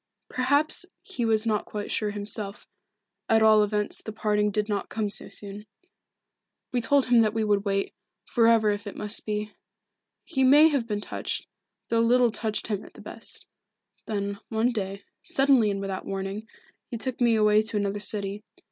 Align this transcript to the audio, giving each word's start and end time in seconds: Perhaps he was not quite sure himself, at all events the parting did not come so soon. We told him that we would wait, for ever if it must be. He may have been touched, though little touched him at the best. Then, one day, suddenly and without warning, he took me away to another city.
Perhaps 0.29 0.87
he 1.03 1.25
was 1.25 1.45
not 1.45 1.67
quite 1.67 1.91
sure 1.91 2.09
himself, 2.09 2.65
at 3.29 3.43
all 3.43 3.61
events 3.61 4.01
the 4.01 4.11
parting 4.11 4.49
did 4.49 4.67
not 4.67 4.89
come 4.89 5.11
so 5.11 5.29
soon. 5.29 5.67
We 6.71 6.81
told 6.81 7.05
him 7.05 7.21
that 7.21 7.35
we 7.35 7.43
would 7.43 7.65
wait, 7.65 7.93
for 8.25 8.47
ever 8.47 8.71
if 8.71 8.87
it 8.87 8.95
must 8.95 9.27
be. 9.27 9.53
He 10.25 10.43
may 10.43 10.69
have 10.69 10.87
been 10.87 11.01
touched, 11.01 11.45
though 11.89 11.99
little 11.99 12.31
touched 12.31 12.65
him 12.65 12.83
at 12.83 12.93
the 12.93 13.01
best. 13.01 13.45
Then, 14.07 14.39
one 14.49 14.71
day, 14.71 15.03
suddenly 15.21 15.69
and 15.69 15.79
without 15.79 16.03
warning, 16.07 16.47
he 16.89 16.97
took 16.97 17.21
me 17.21 17.35
away 17.35 17.61
to 17.61 17.77
another 17.77 17.99
city. 17.99 18.41